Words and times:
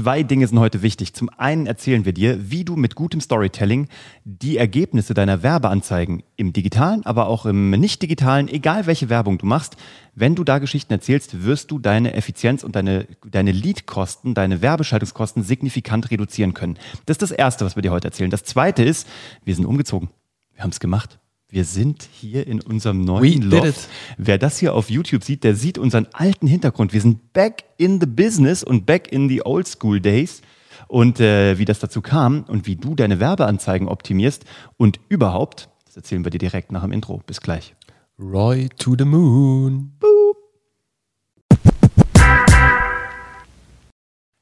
Zwei 0.00 0.22
Dinge 0.22 0.46
sind 0.46 0.60
heute 0.60 0.82
wichtig. 0.82 1.12
Zum 1.12 1.28
einen 1.38 1.66
erzählen 1.66 2.04
wir 2.04 2.12
dir, 2.12 2.52
wie 2.52 2.64
du 2.64 2.76
mit 2.76 2.94
gutem 2.94 3.20
Storytelling 3.20 3.88
die 4.24 4.56
Ergebnisse 4.56 5.12
deiner 5.12 5.42
Werbeanzeigen 5.42 6.22
im 6.36 6.52
digitalen, 6.52 7.04
aber 7.04 7.26
auch 7.26 7.46
im 7.46 7.70
nicht 7.70 8.00
digitalen, 8.00 8.46
egal 8.46 8.86
welche 8.86 9.08
Werbung 9.08 9.38
du 9.38 9.46
machst, 9.46 9.76
wenn 10.14 10.36
du 10.36 10.44
da 10.44 10.60
Geschichten 10.60 10.92
erzählst, 10.92 11.44
wirst 11.44 11.72
du 11.72 11.80
deine 11.80 12.14
Effizienz 12.14 12.62
und 12.62 12.76
deine, 12.76 13.08
deine 13.28 13.50
Leadkosten, 13.50 14.34
deine 14.34 14.62
Werbeschaltungskosten 14.62 15.42
signifikant 15.42 16.12
reduzieren 16.12 16.54
können. 16.54 16.78
Das 17.06 17.16
ist 17.16 17.22
das 17.22 17.32
Erste, 17.32 17.64
was 17.64 17.74
wir 17.74 17.82
dir 17.82 17.90
heute 17.90 18.06
erzählen. 18.06 18.30
Das 18.30 18.44
Zweite 18.44 18.84
ist, 18.84 19.08
wir 19.44 19.56
sind 19.56 19.66
umgezogen. 19.66 20.10
Wir 20.54 20.62
haben 20.62 20.70
es 20.70 20.78
gemacht. 20.78 21.18
Wir 21.50 21.64
sind 21.64 22.06
hier 22.12 22.46
in 22.46 22.60
unserem 22.60 23.00
neuen 23.00 23.40
Loft. 23.40 23.88
Wer 24.18 24.36
das 24.36 24.58
hier 24.58 24.74
auf 24.74 24.90
YouTube 24.90 25.24
sieht, 25.24 25.44
der 25.44 25.54
sieht 25.54 25.78
unseren 25.78 26.06
alten 26.12 26.46
Hintergrund. 26.46 26.92
Wir 26.92 27.00
sind 27.00 27.32
back 27.32 27.64
in 27.78 28.00
the 28.00 28.06
business 28.06 28.62
und 28.62 28.84
back 28.84 29.10
in 29.10 29.30
the 29.30 29.40
old 29.46 29.66
school 29.66 29.98
days. 29.98 30.42
Und 30.88 31.20
äh, 31.20 31.58
wie 31.58 31.64
das 31.64 31.78
dazu 31.78 32.02
kam 32.02 32.44
und 32.44 32.66
wie 32.66 32.76
du 32.76 32.94
deine 32.94 33.18
Werbeanzeigen 33.18 33.88
optimierst 33.88 34.44
und 34.76 35.00
überhaupt, 35.08 35.70
das 35.86 35.96
erzählen 35.96 36.22
wir 36.22 36.30
dir 36.30 36.38
direkt 36.38 36.70
nach 36.70 36.82
dem 36.82 36.92
Intro. 36.92 37.22
Bis 37.26 37.40
gleich. 37.40 37.74
Roy 38.18 38.68
to 38.76 38.94
the 38.98 39.06
moon. 39.06 39.92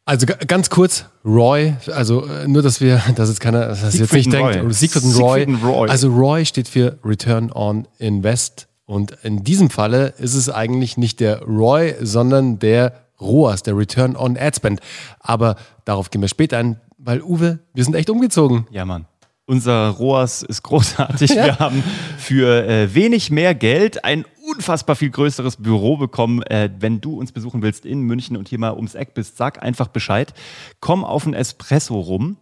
Also 0.09 0.25
ga- 0.25 0.37
ganz 0.47 0.71
kurz, 0.71 1.05
Roy, 1.25 1.75
also 1.93 2.25
äh, 2.27 2.47
nur, 2.47 2.63
dass 2.63 2.81
wir, 2.81 3.03
dass 3.17 3.29
jetzt 3.29 3.41
keiner, 3.41 3.67
dass 3.67 3.83
jetzt 3.83 3.93
Siegfried 3.95 4.27
nicht 4.27 4.37
und 4.37 4.43
denkt, 4.53 4.65
Roy. 4.65 4.73
Siegfried 4.73 5.05
und 5.05 5.17
Roy. 5.21 5.41
Siegfried 5.41 5.65
Roy. 5.65 5.89
Also 5.91 6.09
Roy 6.11 6.47
steht 6.47 6.69
für 6.69 6.99
Return 7.05 7.51
on 7.53 7.89
Invest 7.99 8.69
und 8.87 9.17
in 9.25 9.43
diesem 9.43 9.69
Falle 9.69 10.15
ist 10.19 10.35
es 10.35 10.49
eigentlich 10.49 10.97
nicht 10.97 11.19
der 11.21 11.43
Roy, 11.43 11.95
sondern 12.01 12.59
der 12.61 12.93
ROAS, 13.21 13.63
der 13.65 13.77
Return 13.77 14.15
on 14.15 14.37
Ad 14.39 14.57
Spend. 14.57 14.81
Aber 15.19 15.57
darauf 15.85 16.11
gehen 16.11 16.21
wir 16.21 16.29
später 16.29 16.59
ein, 16.59 16.81
weil 16.99 17.21
Uwe, 17.23 17.59
wir 17.75 17.83
sind 17.85 17.95
echt 17.95 18.09
umgezogen. 18.11 18.67
Ja, 18.71 18.85
Mann. 18.85 19.07
Unser 19.49 19.91
ROAS 19.91 20.43
ist 20.43 20.63
großartig. 20.63 21.31
Ja. 21.31 21.45
Wir 21.45 21.59
haben 21.61 21.85
für 22.19 22.67
äh, 22.67 22.93
wenig 22.95 23.31
mehr 23.31 23.55
Geld 23.55 24.05
ein 24.05 24.25
unfassbar 24.45 24.97
viel 24.97 25.11
größeres 25.11 25.57
Büro 25.57 25.97
bekommen. 25.97 26.43
Äh, 26.43 26.71
wenn 26.81 27.01
du 27.01 27.17
uns 27.19 27.31
besuchen 27.31 27.63
willst 27.63 27.87
in 27.87 28.01
München 28.01 28.37
und 28.37 28.49
hier 28.49 28.59
mal 28.59 28.75
ums 28.75 28.97
Eck 28.97 29.15
bist, 29.15 29.37
sag 29.37 29.63
einfach 29.63 29.87
Bescheid. 29.87 30.35
Komm 30.81 31.05
auf 31.05 31.27
ein 31.27 31.35
Espresso 31.35 32.01
rum. 32.01 32.39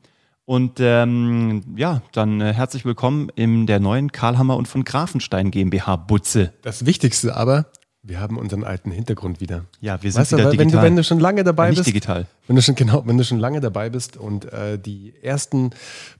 Und 0.46 0.78
ähm, 0.80 1.62
ja, 1.76 2.02
dann 2.12 2.40
äh, 2.40 2.52
herzlich 2.54 2.86
willkommen 2.86 3.30
in 3.34 3.66
der 3.66 3.80
neuen 3.80 4.10
Karlhammer 4.10 4.56
und 4.56 4.68
von 4.68 4.84
Grafenstein 4.84 5.50
GmbH 5.50 5.96
Butze. 5.96 6.54
Das 6.62 6.86
Wichtigste 6.86 7.36
aber, 7.36 7.66
wir 8.06 8.20
haben 8.20 8.36
unseren 8.36 8.64
alten 8.64 8.90
Hintergrund 8.90 9.40
wieder. 9.40 9.64
Ja, 9.80 10.00
wir 10.02 10.12
sind 10.12 10.20
Weißt 10.20 10.32
du, 10.32 10.36
wieder 10.36 10.50
weil 10.50 10.52
wenn 10.52 10.58
du, 10.58 10.64
digital. 10.64 10.84
wenn 10.84 10.96
du 10.96 11.04
schon 11.04 11.20
lange 11.20 11.42
dabei 11.42 11.70
Nicht 11.70 11.78
bist, 11.78 11.88
digital. 11.88 12.26
Wenn 12.46 12.56
du 12.56 12.62
schon 12.62 12.74
genau, 12.74 13.02
wenn 13.06 13.16
du 13.16 13.24
schon 13.24 13.38
lange 13.38 13.60
dabei 13.60 13.88
bist 13.88 14.16
und 14.18 14.52
äh, 14.52 14.78
die 14.78 15.14
ersten 15.22 15.70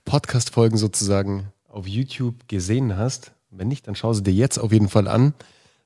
Podcast-Folgen 0.03 0.77
sozusagen 0.77 1.53
auf 1.69 1.87
YouTube 1.87 2.47
gesehen 2.47 2.97
hast, 2.97 3.31
wenn 3.51 3.67
nicht, 3.67 3.87
dann 3.87 3.95
schau 3.95 4.13
sie 4.13 4.23
dir 4.23 4.33
jetzt 4.33 4.57
auf 4.57 4.71
jeden 4.71 4.89
Fall 4.89 5.07
an. 5.07 5.33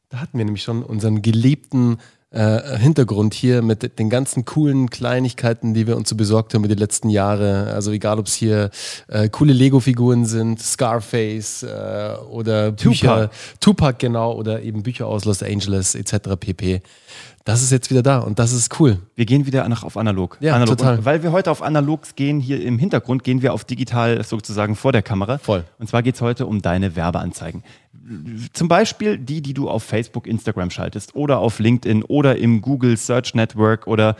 Da 0.08 0.20
hatten 0.20 0.38
wir 0.38 0.46
nämlich 0.46 0.64
schon 0.64 0.84
unseren 0.84 1.22
geliebten 1.22 1.98
äh, 2.32 2.78
Hintergrund 2.78 3.34
hier 3.34 3.62
mit 3.62 3.98
den 3.98 4.10
ganzen 4.10 4.46
coolen 4.46 4.90
Kleinigkeiten, 4.90 5.74
die 5.74 5.88
wir 5.88 5.98
uns 5.98 6.10
so 6.10 6.16
besorgt 6.16 6.54
haben 6.54 6.64
über 6.64 6.74
die 6.74 6.80
letzten 6.80 7.10
Jahre. 7.10 7.74
Also 7.74 7.92
egal, 7.92 8.20
ob 8.20 8.28
es 8.28 8.36
hier 8.36 8.70
äh, 9.08 9.30
coole 9.30 9.54
Lego-Figuren 9.54 10.26
sind, 10.26 10.62
Scarface 10.62 11.64
äh, 11.64 12.14
oder 12.30 12.72
Bücher, 12.72 13.32
Tupac 13.60 13.98
genau, 14.00 14.34
oder 14.34 14.62
eben 14.62 14.84
Bücher 14.84 15.08
aus 15.08 15.26
Los 15.26 15.42
Angeles 15.42 15.96
etc. 15.96 16.36
pp. 16.40 16.82
Das 17.46 17.62
ist 17.64 17.72
jetzt 17.72 17.90
wieder 17.90 18.04
da 18.04 18.20
und 18.20 18.38
das 18.40 18.52
ist 18.52 18.80
cool. 18.80 19.00
Wir 19.16 19.26
gehen 19.26 19.46
wieder 19.46 19.68
nach, 19.70 19.84
auf 19.84 19.98
analog. 19.98 20.38
Ja, 20.40 20.56
analog. 20.56 20.78
total. 20.78 20.98
Und 21.00 21.06
weil 21.06 21.24
wir 21.24 21.32
heute 21.32 21.52
auf 21.52 21.62
analog 21.62 22.16
gehen, 22.16 22.40
hier 22.40 22.62
im 22.62 22.78
Hintergrund, 22.78 23.24
gehen 23.24 23.42
wir 23.42 23.54
auf 23.54 23.66
digital 23.66 24.24
sozusagen 24.24 24.76
vor 24.76 24.92
der 24.92 25.02
Kamera. 25.02 25.38
Voll. 25.38 25.64
Und 25.80 25.90
zwar 25.90 26.04
geht 26.04 26.16
es 26.16 26.22
heute 26.22 26.46
um 26.46 26.62
deine 26.62 26.96
Werbeanzeigen. 26.96 27.64
Zum 28.54 28.68
Beispiel 28.68 29.18
die, 29.18 29.42
die 29.42 29.54
du 29.54 29.70
auf 29.70 29.84
Facebook, 29.84 30.28
Instagram 30.28 30.70
schaltest 30.70 31.16
oder 31.16 31.40
auf 31.40 31.60
LinkedIn 31.60 32.04
oder 32.04 32.38
im 32.38 32.62
Google 32.62 32.98
Search 32.98 33.34
Network 33.36 33.88
oder 33.88 34.16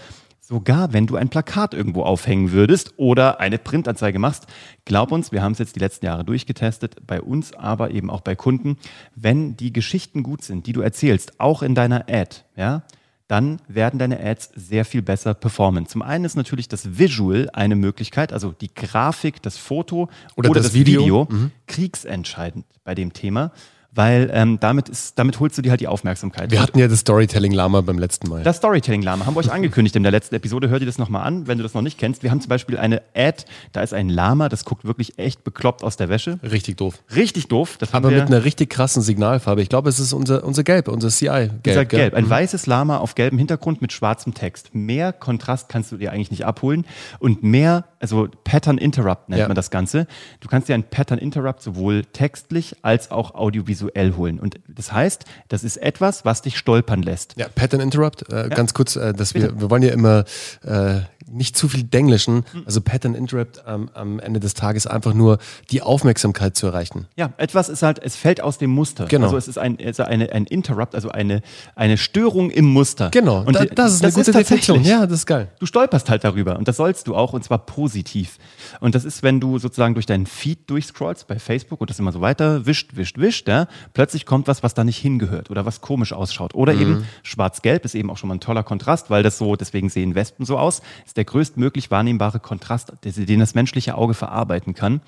sogar 0.50 0.94
wenn 0.94 1.06
du 1.06 1.16
ein 1.16 1.30
Plakat 1.30 1.76
irgendwo 1.76 2.02
aufhängen 2.02 2.52
würdest 2.52 2.94
oder 2.98 3.40
eine 3.40 3.60
Printanzeige 3.60 4.18
machst. 4.18 4.48
Glaub 4.84 5.12
uns, 5.12 5.32
wir 5.32 5.44
haben 5.44 5.52
es 5.52 5.60
jetzt 5.60 5.76
die 5.76 5.80
letzten 5.80 6.08
Jahre 6.08 6.26
durchgetestet, 6.26 7.06
bei 7.06 7.22
uns, 7.22 7.54
aber 7.54 7.92
eben 7.92 8.10
auch 8.10 8.22
bei 8.22 8.36
Kunden. 8.36 8.78
Wenn 9.16 9.56
die 9.56 9.72
Geschichten 9.72 10.24
gut 10.24 10.44
sind, 10.44 10.66
die 10.66 10.74
du 10.74 10.82
erzählst, 10.82 11.40
auch 11.40 11.62
in 11.62 11.76
deiner 11.76 12.06
Ad, 12.10 12.38
ja, 12.56 12.82
dann 13.30 13.62
werden 13.68 14.00
deine 14.00 14.20
Ads 14.20 14.50
sehr 14.56 14.84
viel 14.86 15.04
besser 15.04 15.36
performen. 15.36 15.86
Zum 15.86 16.02
einen 16.02 16.26
ist 16.26 16.36
natürlich 16.36 16.68
das 16.68 16.98
Visual 16.98 17.48
eine 17.54 17.76
Möglichkeit, 17.76 18.34
also 18.34 18.52
die 18.52 18.74
Grafik, 18.74 19.42
das 19.44 19.56
Foto 19.56 20.10
Oder 20.36 20.50
oder, 20.50 20.60
das 20.60 20.68
das, 20.68 20.74
Video. 20.74 21.02
Video, 21.04 21.28
kriegsentscheidend 21.68 22.66
bei 22.84 22.96
dem 22.96 23.14
Thema, 23.14 23.52
weil 23.92 24.30
ähm, 24.34 24.60
damit, 24.60 24.88
ist, 24.90 25.18
damit 25.18 25.40
holst 25.40 25.58
du 25.58 25.62
dir 25.62 25.72
halt 25.72 25.82
die 25.82 25.88
Aufmerksamkeit. 25.88 26.52
Wir 26.52 26.62
hatten 26.62 26.78
ja 26.78 26.88
das 26.88 27.00
Storytelling-Lama 27.00 27.82
beim 27.82 27.98
letzten 27.98 28.30
Mal. 28.30 28.44
das 28.44 28.58
Storytelling-Lama 28.58 29.26
haben 29.26 29.34
wir 29.36 29.40
euch 29.40 29.52
angekündigt 29.52 29.96
in 29.96 30.04
der 30.04 30.12
letzten 30.12 30.36
Episode. 30.36 30.70
Hör 30.70 30.80
dir 30.80 30.86
das 30.86 30.98
nochmal 31.00 31.26
an, 31.26 31.48
wenn 31.48 31.58
du 31.58 31.64
das 31.64 31.74
noch 31.74 31.82
nicht 31.82 31.98
kennst. 31.98 32.22
Wir 32.22 32.30
haben 32.32 32.40
zum 32.40 32.50
Beispiel 32.50 32.78
eine 32.78 33.02
Ad, 33.16 33.46
da 33.72 33.82
ist 33.82 33.94
ein 33.94 34.10
Lama, 34.10 34.48
das 34.48 34.64
guckt 34.64 34.86
wirklich 34.86 35.18
echt 35.18 35.44
bekloppt 35.44 35.84
aus 35.84 35.98
der 35.98 36.08
Wäsche. 36.08 36.40
Richtig 36.44 36.78
doof. 36.78 37.02
Richtig 37.16 37.48
doof. 37.48 37.78
Das 37.80 37.94
Aber 37.94 38.12
mit 38.12 38.22
einer 38.22 38.44
richtig 38.46 38.70
krassen 38.70 39.02
Signalfarbe. 39.02 39.62
Ich 39.64 39.70
glaube, 39.70 39.90
es 39.90 40.00
ist 40.00 40.14
unser, 40.14 40.44
unser 40.44 40.64
Gelb, 40.64 40.88
unser 40.88 41.10
CI-Gelb. 41.10 41.64
Dieser 41.64 41.86
Gelb, 41.86 42.14
ein 42.14 42.30
weißes 42.30 42.68
Lama 42.68 42.98
auf 42.98 43.16
gelbem 43.16 43.40
Hintergrund 43.40 43.82
mit 43.82 43.92
schwarzem 43.92 44.34
Text. 44.36 44.76
Mehr 44.76 45.14
Kontrast 45.14 45.68
kannst 45.68 45.92
du 45.92 45.98
dir 45.98 46.12
eigentlich 46.12 46.30
nicht 46.32 46.46
abholen 46.46 46.86
und 47.18 47.42
mehr, 47.42 47.86
also 48.00 48.28
Pattern 48.44 48.78
Interrupt 48.78 49.30
nennt 49.30 49.40
Ja. 49.42 49.48
man 49.48 49.56
das 49.56 49.72
Ganze. 49.72 50.06
Du 50.42 50.48
kannst 50.48 50.70
dir 50.70 50.76
ein 50.76 50.84
Pattern 50.84 51.18
Interrupt 51.18 51.64
sowohl 51.64 52.06
textlich 52.06 52.76
als 52.84 53.10
auch 53.10 53.34
audiovisuell 53.34 53.79
holen. 53.88 54.40
Und 54.40 54.60
das 54.68 54.92
heißt, 54.92 55.26
das 55.48 55.64
ist 55.64 55.78
etwas, 55.78 56.26
was 56.26 56.42
dich 56.42 56.58
stolpern 56.58 57.02
lässt. 57.02 57.36
Ja, 57.38 57.48
Pattern 57.50 57.82
Interrupt, 57.82 58.32
äh, 58.32 58.50
ganz 58.50 58.74
kurz, 58.74 58.96
äh, 58.96 59.14
dass 59.14 59.34
wir, 59.34 59.60
wir 59.60 59.70
wollen 59.70 59.84
ja 59.84 59.92
immer 59.92 60.26
äh, 60.64 61.02
nicht 61.32 61.56
zu 61.58 61.68
viel 61.70 61.84
denglischen. 61.84 62.44
Hm. 62.52 62.64
Also 62.66 62.82
Pattern 62.82 63.16
Interrupt 63.16 63.64
ähm, 63.68 63.90
am 63.94 64.20
Ende 64.20 64.40
des 64.40 64.54
Tages 64.54 64.88
einfach 64.88 65.14
nur 65.14 65.38
die 65.72 65.82
Aufmerksamkeit 65.82 66.56
zu 66.56 66.68
erreichen. 66.68 67.08
Ja, 67.16 67.32
etwas 67.38 67.70
ist 67.70 67.82
halt, 67.84 68.00
es 68.04 68.16
fällt 68.16 68.42
aus 68.42 68.58
dem 68.58 68.70
Muster. 68.72 69.06
Genau. 69.06 69.26
Also 69.26 69.38
es 69.38 69.48
ist 69.48 69.58
ein, 69.58 69.78
also 69.84 70.04
eine, 70.04 70.32
ein 70.32 70.46
Interrupt, 70.46 70.96
also 70.96 71.10
eine, 71.10 71.42
eine 71.76 71.98
Störung 71.98 72.50
im 72.50 72.66
Muster. 72.66 73.10
Genau, 73.12 73.44
Und 73.44 73.56
da, 73.56 73.66
das 73.66 73.94
ist 73.96 74.04
eine 74.04 74.12
gute 74.14 74.32
Definition. 74.32 74.78
tatsächlich- 74.78 74.88
Ja, 74.88 75.06
das 75.06 75.20
ist 75.20 75.26
geil. 75.26 75.50
Du 75.60 75.66
stolperst 75.66 76.10
halt 76.10 76.24
darüber 76.24 76.58
und 76.58 76.68
das 76.68 76.78
sollst 76.78 77.08
du 77.08 77.16
auch 77.16 77.34
und 77.34 77.44
zwar 77.44 77.60
positiv. 77.66 78.38
Und 78.80 78.96
das 78.96 79.06
ist, 79.06 79.24
wenn 79.24 79.40
du 79.40 79.60
sozusagen 79.60 79.94
durch 79.94 80.06
deinen 80.06 80.26
Feed 80.26 80.70
durchscrollst 80.70 81.28
bei 81.28 81.40
Facebook 81.40 81.82
und 81.82 81.90
das 81.90 82.00
immer 82.00 82.12
so 82.12 82.22
weiter 82.22 82.66
wischt, 82.66 82.96
wischt, 82.96 83.18
wischt, 83.18 83.48
ja, 83.48 83.68
plötzlich 83.94 84.26
kommt 84.26 84.48
was, 84.48 84.64
was 84.64 84.74
da 84.74 84.84
nicht 84.84 84.98
hingehört 84.98 85.50
oder 85.50 85.66
was 85.66 85.82
komisch 85.82 86.14
ausschaut. 86.14 86.56
Oder 86.56 86.74
eben 86.74 87.06
schwarz-gelb 87.24 87.86
ist 87.86 87.96
eben 87.96 88.10
auch 88.10 88.18
schon 88.18 88.28
mal 88.30 88.36
ein 88.36 88.40
toller 88.40 88.64
Kontrast, 88.64 89.10
weil 89.10 89.24
das 89.24 89.38
so, 89.38 89.56
deswegen 89.56 89.90
sehen 89.90 90.16
Wespen 90.16 90.46
so 90.46 90.58
aus, 90.58 90.82
ist 91.06 91.16
der 91.20 91.26
größtmöglich 91.26 91.92
wahrnehmbare 91.92 92.40
Kontrast, 92.40 92.94
den 93.04 93.40
das 93.42 93.54
menschliche 93.54 93.96
Auge 93.96 94.14
verarbeiten 94.14 94.74
kann. 94.74 95.02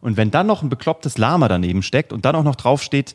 Und 0.00 0.16
wenn 0.16 0.30
dann 0.30 0.46
noch 0.46 0.62
ein 0.62 0.70
beklopptes 0.70 1.18
Lama 1.18 1.46
daneben 1.46 1.82
steckt 1.82 2.12
und 2.12 2.24
dann 2.24 2.34
auch 2.34 2.42
noch 2.42 2.56
draufsteht, 2.56 3.12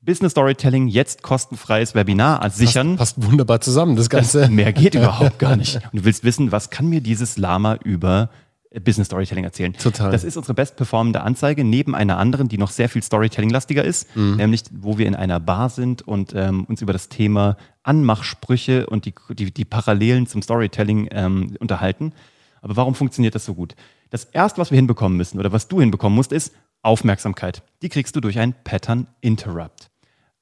Business 0.00 0.30
Storytelling, 0.32 0.86
jetzt 0.86 1.22
kostenfreies 1.22 1.94
Webinar 1.96 2.48
sichern. 2.50 2.96
Passt 2.96 3.20
wunderbar 3.20 3.60
zusammen, 3.60 3.96
das 3.96 4.08
Ganze. 4.08 4.48
Mehr 4.48 4.72
geht 4.72 4.94
überhaupt 4.94 5.40
gar 5.40 5.56
nicht. 5.56 5.74
Und 5.76 6.00
du 6.00 6.04
willst 6.04 6.22
wissen, 6.22 6.52
was 6.52 6.70
kann 6.70 6.86
mir 6.86 7.00
dieses 7.00 7.36
Lama 7.36 7.74
über 7.82 8.30
äh, 8.70 8.78
Business 8.78 9.06
Storytelling 9.08 9.42
erzählen? 9.44 9.72
Total. 9.72 10.12
Das 10.12 10.22
ist 10.22 10.36
unsere 10.36 10.54
bestperformende 10.54 11.20
Anzeige, 11.22 11.64
neben 11.64 11.96
einer 11.96 12.16
anderen, 12.16 12.48
die 12.48 12.58
noch 12.58 12.70
sehr 12.70 12.88
viel 12.88 13.02
Storytelling-lastiger 13.02 13.84
ist, 13.84 14.14
Mhm. 14.16 14.36
nämlich 14.36 14.62
wo 14.70 14.98
wir 14.98 15.06
in 15.06 15.16
einer 15.16 15.40
Bar 15.40 15.68
sind 15.68 16.06
und 16.06 16.32
ähm, 16.34 16.64
uns 16.64 16.80
über 16.80 16.92
das 16.92 17.08
Thema 17.08 17.56
Anmachsprüche 17.88 18.86
und 18.86 19.06
die, 19.06 19.14
die, 19.30 19.52
die 19.52 19.64
Parallelen 19.64 20.26
zum 20.26 20.42
Storytelling 20.42 21.08
ähm, 21.10 21.56
unterhalten. 21.58 22.12
Aber 22.60 22.76
warum 22.76 22.94
funktioniert 22.94 23.34
das 23.34 23.44
so 23.44 23.54
gut? 23.54 23.74
Das 24.10 24.24
erste, 24.24 24.60
was 24.60 24.70
wir 24.70 24.76
hinbekommen 24.76 25.16
müssen 25.16 25.38
oder 25.38 25.52
was 25.52 25.68
du 25.68 25.80
hinbekommen 25.80 26.14
musst, 26.14 26.32
ist 26.32 26.54
Aufmerksamkeit. 26.82 27.62
Die 27.82 27.88
kriegst 27.88 28.14
du 28.14 28.20
durch 28.20 28.38
ein 28.38 28.54
Pattern 28.64 29.06
Interrupt. 29.20 29.90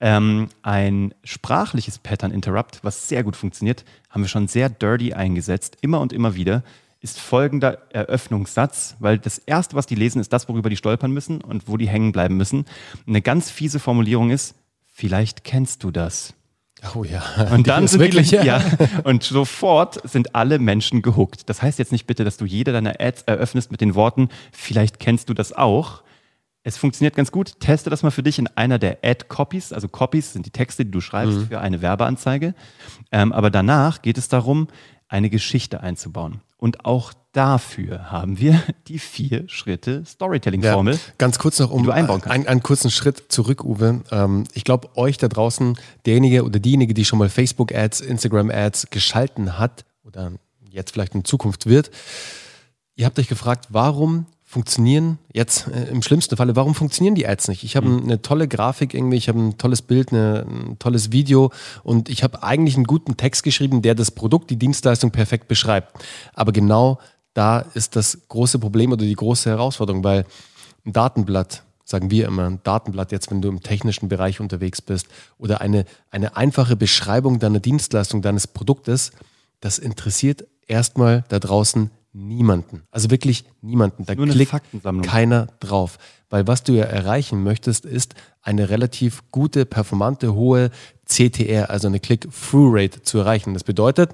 Ähm, 0.00 0.48
ein 0.62 1.14
sprachliches 1.24 1.98
Pattern 1.98 2.30
Interrupt, 2.30 2.80
was 2.82 3.08
sehr 3.08 3.22
gut 3.24 3.36
funktioniert, 3.36 3.84
haben 4.10 4.22
wir 4.22 4.28
schon 4.28 4.48
sehr 4.48 4.68
dirty 4.68 5.14
eingesetzt, 5.14 5.78
immer 5.80 6.00
und 6.00 6.12
immer 6.12 6.34
wieder, 6.34 6.62
ist 7.00 7.18
folgender 7.18 7.78
Eröffnungssatz, 7.92 8.96
weil 8.98 9.18
das 9.18 9.38
erste, 9.38 9.76
was 9.76 9.86
die 9.86 9.94
lesen, 9.94 10.20
ist 10.20 10.32
das, 10.32 10.48
worüber 10.48 10.68
die 10.68 10.76
stolpern 10.76 11.12
müssen 11.12 11.40
und 11.40 11.68
wo 11.68 11.76
die 11.76 11.88
hängen 11.88 12.12
bleiben 12.12 12.36
müssen. 12.36 12.66
Eine 13.06 13.22
ganz 13.22 13.50
fiese 13.50 13.78
Formulierung 13.78 14.30
ist, 14.30 14.54
vielleicht 14.84 15.44
kennst 15.44 15.84
du 15.84 15.90
das. 15.90 16.34
Oh 16.94 17.04
ja. 17.04 17.22
Und 17.52 17.68
dann 17.68 17.88
sind 17.88 18.00
wirklich, 18.00 18.30
die, 18.30 18.36
ja. 18.36 18.62
Und 19.04 19.22
sofort 19.22 20.08
sind 20.08 20.34
alle 20.34 20.58
Menschen 20.58 21.02
gehuckt. 21.02 21.48
Das 21.48 21.62
heißt 21.62 21.78
jetzt 21.78 21.92
nicht 21.92 22.06
bitte, 22.06 22.24
dass 22.24 22.36
du 22.36 22.44
jede 22.44 22.72
deiner 22.72 23.00
Ads 23.00 23.22
eröffnest 23.22 23.70
mit 23.70 23.80
den 23.80 23.94
Worten, 23.94 24.28
vielleicht 24.52 25.00
kennst 25.00 25.28
du 25.28 25.34
das 25.34 25.52
auch. 25.52 26.02
Es 26.62 26.76
funktioniert 26.76 27.14
ganz 27.14 27.30
gut. 27.30 27.60
Teste 27.60 27.90
das 27.90 28.02
mal 28.02 28.10
für 28.10 28.24
dich 28.24 28.38
in 28.38 28.48
einer 28.48 28.78
der 28.78 28.98
Ad-Copies. 29.04 29.72
Also 29.72 29.88
Copies 29.88 30.32
sind 30.32 30.46
die 30.46 30.50
Texte, 30.50 30.84
die 30.84 30.90
du 30.90 31.00
schreibst 31.00 31.46
für 31.48 31.60
eine 31.60 31.80
Werbeanzeige. 31.80 32.54
Ähm, 33.12 33.32
aber 33.32 33.50
danach 33.50 34.02
geht 34.02 34.18
es 34.18 34.28
darum, 34.28 34.66
eine 35.08 35.30
Geschichte 35.30 35.80
einzubauen. 35.80 36.40
Und 36.58 36.84
auch 36.84 37.12
dafür 37.32 38.10
haben 38.10 38.38
wir 38.38 38.62
die 38.88 38.98
vier 38.98 39.48
Schritte 39.48 40.04
Storytelling-Formel. 40.06 40.94
Ja, 40.94 41.00
ganz 41.18 41.38
kurz 41.38 41.58
noch, 41.58 41.70
um 41.70 41.88
einen, 41.90 42.10
einen, 42.24 42.62
kurzen 42.62 42.90
Schritt 42.90 43.24
zurück, 43.28 43.64
Uwe. 43.64 44.02
Ähm, 44.10 44.44
ich 44.54 44.64
glaube, 44.64 44.96
euch 44.96 45.18
da 45.18 45.28
draußen, 45.28 45.78
derjenige 46.06 46.44
oder 46.44 46.58
diejenige, 46.58 46.94
die 46.94 47.04
schon 47.04 47.18
mal 47.18 47.28
Facebook-Ads, 47.28 48.00
Instagram-Ads 48.00 48.88
geschalten 48.90 49.58
hat 49.58 49.84
oder 50.04 50.32
jetzt 50.70 50.92
vielleicht 50.92 51.14
in 51.14 51.24
Zukunft 51.24 51.66
wird, 51.66 51.90
ihr 52.94 53.06
habt 53.06 53.18
euch 53.18 53.28
gefragt, 53.28 53.66
warum 53.70 54.26
funktionieren 54.48 55.18
jetzt 55.34 55.66
äh, 55.66 55.88
im 55.90 56.02
schlimmsten 56.02 56.36
Falle, 56.36 56.54
warum 56.54 56.74
funktionieren 56.74 57.16
die 57.16 57.26
Ads 57.26 57.48
nicht? 57.48 57.64
Ich 57.64 57.74
habe 57.74 57.88
mhm. 57.88 58.04
eine 58.04 58.22
tolle 58.22 58.46
Grafik 58.46 58.94
irgendwie, 58.94 59.16
ich 59.16 59.28
habe 59.28 59.40
ein 59.40 59.58
tolles 59.58 59.82
Bild, 59.82 60.12
eine, 60.12 60.46
ein 60.48 60.78
tolles 60.78 61.10
Video 61.10 61.50
und 61.82 62.08
ich 62.08 62.22
habe 62.22 62.44
eigentlich 62.44 62.76
einen 62.76 62.84
guten 62.84 63.16
Text 63.16 63.42
geschrieben, 63.42 63.82
der 63.82 63.96
das 63.96 64.12
Produkt, 64.12 64.48
die 64.48 64.56
Dienstleistung 64.56 65.10
perfekt 65.10 65.48
beschreibt. 65.48 65.92
Aber 66.32 66.52
genau 66.52 67.00
da 67.34 67.58
ist 67.74 67.96
das 67.96 68.18
große 68.28 68.60
Problem 68.60 68.92
oder 68.92 69.04
die 69.04 69.14
große 69.14 69.50
Herausforderung, 69.50 70.04
weil 70.04 70.24
ein 70.86 70.92
Datenblatt, 70.92 71.64
sagen 71.84 72.12
wir 72.12 72.26
immer, 72.26 72.48
ein 72.48 72.60
Datenblatt 72.62 73.10
jetzt, 73.10 73.32
wenn 73.32 73.42
du 73.42 73.48
im 73.48 73.64
technischen 73.64 74.08
Bereich 74.08 74.40
unterwegs 74.40 74.80
bist 74.80 75.08
oder 75.38 75.60
eine, 75.60 75.86
eine 76.12 76.36
einfache 76.36 76.76
Beschreibung 76.76 77.40
deiner 77.40 77.58
Dienstleistung, 77.60 78.22
deines 78.22 78.46
Produktes, 78.46 79.10
das 79.60 79.80
interessiert 79.80 80.46
erstmal 80.68 81.24
da 81.28 81.40
draußen 81.40 81.90
niemanden. 82.16 82.82
Also 82.90 83.10
wirklich 83.10 83.44
niemanden. 83.60 84.06
Da 84.06 84.14
Nur 84.14 84.26
klickt 84.26 84.54
keiner 85.02 85.48
drauf. 85.60 85.98
Weil 86.30 86.46
was 86.46 86.64
du 86.64 86.72
ja 86.72 86.84
erreichen 86.84 87.42
möchtest, 87.42 87.84
ist 87.84 88.14
eine 88.42 88.70
relativ 88.70 89.22
gute, 89.30 89.66
performante, 89.66 90.34
hohe 90.34 90.70
CTR, 91.04 91.70
also 91.70 91.86
eine 91.86 92.00
Click-Through-Rate 92.00 93.02
zu 93.02 93.18
erreichen. 93.18 93.54
Das 93.54 93.64
bedeutet, 93.64 94.10